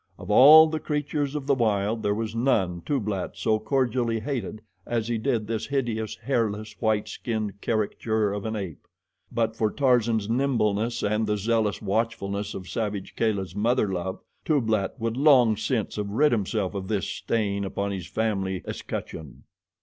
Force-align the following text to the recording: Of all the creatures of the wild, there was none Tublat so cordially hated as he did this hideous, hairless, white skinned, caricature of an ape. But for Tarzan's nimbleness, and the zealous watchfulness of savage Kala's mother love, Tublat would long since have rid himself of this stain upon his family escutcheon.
Of 0.17 0.31
all 0.31 0.65
the 0.65 0.79
creatures 0.79 1.35
of 1.35 1.45
the 1.45 1.53
wild, 1.53 2.01
there 2.01 2.15
was 2.15 2.33
none 2.33 2.81
Tublat 2.83 3.37
so 3.37 3.59
cordially 3.59 4.19
hated 4.19 4.63
as 4.83 5.07
he 5.09 5.19
did 5.19 5.45
this 5.45 5.67
hideous, 5.67 6.15
hairless, 6.23 6.75
white 6.81 7.07
skinned, 7.07 7.61
caricature 7.61 8.33
of 8.33 8.43
an 8.45 8.55
ape. 8.55 8.87
But 9.31 9.55
for 9.55 9.69
Tarzan's 9.69 10.27
nimbleness, 10.27 11.03
and 11.03 11.27
the 11.27 11.37
zealous 11.37 11.83
watchfulness 11.83 12.55
of 12.55 12.67
savage 12.67 13.15
Kala's 13.15 13.55
mother 13.55 13.93
love, 13.93 14.19
Tublat 14.43 14.99
would 14.99 15.17
long 15.17 15.55
since 15.55 15.97
have 15.97 16.09
rid 16.09 16.31
himself 16.31 16.73
of 16.73 16.87
this 16.87 17.07
stain 17.07 17.63
upon 17.63 17.91
his 17.91 18.07
family 18.07 18.63
escutcheon. 18.65 19.43